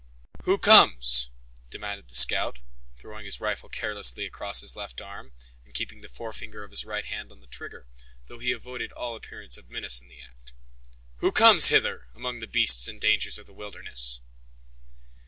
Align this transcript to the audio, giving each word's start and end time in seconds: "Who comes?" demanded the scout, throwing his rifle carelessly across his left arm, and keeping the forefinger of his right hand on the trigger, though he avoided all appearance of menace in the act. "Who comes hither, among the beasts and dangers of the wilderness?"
"Who 0.45 0.57
comes?" 0.57 1.29
demanded 1.69 2.07
the 2.09 2.15
scout, 2.15 2.57
throwing 2.97 3.23
his 3.23 3.39
rifle 3.39 3.69
carelessly 3.69 4.25
across 4.25 4.59
his 4.61 4.75
left 4.75 4.99
arm, 4.99 5.31
and 5.63 5.75
keeping 5.75 6.01
the 6.01 6.09
forefinger 6.09 6.63
of 6.63 6.71
his 6.71 6.83
right 6.85 7.05
hand 7.05 7.31
on 7.31 7.39
the 7.39 7.45
trigger, 7.45 7.85
though 8.25 8.39
he 8.39 8.51
avoided 8.51 8.91
all 8.93 9.15
appearance 9.15 9.57
of 9.57 9.69
menace 9.69 10.01
in 10.01 10.07
the 10.07 10.19
act. 10.21 10.53
"Who 11.17 11.31
comes 11.31 11.67
hither, 11.67 12.07
among 12.15 12.39
the 12.39 12.47
beasts 12.47 12.87
and 12.87 12.99
dangers 12.99 13.37
of 13.37 13.45
the 13.45 13.53
wilderness?" 13.53 14.21